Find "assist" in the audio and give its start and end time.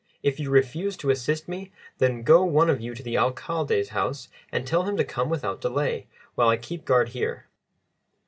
1.11-1.47